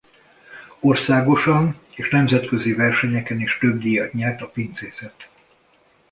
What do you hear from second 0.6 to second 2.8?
Országosan és nemzetközi